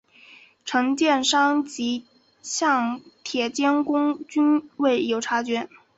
[0.65, 2.05] 承建商及
[2.41, 5.69] 港铁监工均未有察觉。